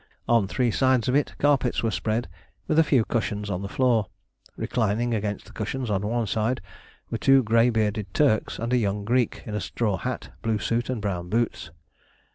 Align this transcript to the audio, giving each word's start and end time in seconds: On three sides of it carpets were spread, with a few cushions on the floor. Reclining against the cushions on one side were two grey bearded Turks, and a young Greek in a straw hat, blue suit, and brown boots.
On 0.27 0.47
three 0.47 0.71
sides 0.71 1.07
of 1.07 1.13
it 1.13 1.35
carpets 1.37 1.83
were 1.83 1.91
spread, 1.91 2.27
with 2.67 2.79
a 2.79 2.83
few 2.83 3.05
cushions 3.05 3.51
on 3.51 3.61
the 3.61 3.69
floor. 3.69 4.07
Reclining 4.57 5.13
against 5.13 5.45
the 5.45 5.51
cushions 5.51 5.91
on 5.91 6.01
one 6.01 6.25
side 6.25 6.59
were 7.11 7.19
two 7.19 7.43
grey 7.43 7.69
bearded 7.69 8.11
Turks, 8.11 8.57
and 8.57 8.73
a 8.73 8.77
young 8.77 9.05
Greek 9.05 9.43
in 9.45 9.53
a 9.53 9.61
straw 9.61 9.97
hat, 9.97 10.31
blue 10.41 10.57
suit, 10.57 10.89
and 10.89 11.03
brown 11.03 11.29
boots. 11.29 11.69